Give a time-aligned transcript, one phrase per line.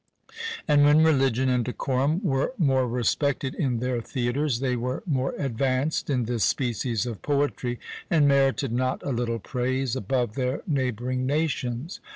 [0.67, 6.09] And when religion and decorum were more respected in their theatres, they were more advanced
[6.09, 11.99] in this species of poetry, and merited not a little praise, above their neighbouring nations.